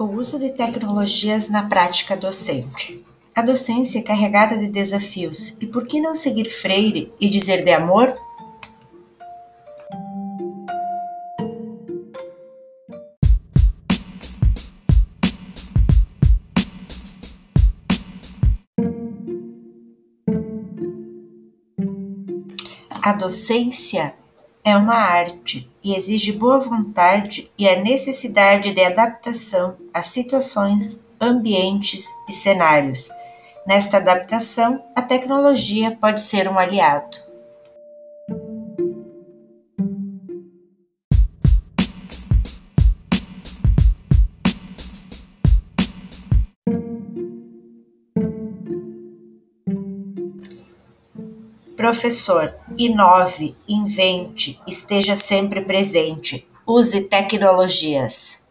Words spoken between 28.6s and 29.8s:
de adaptação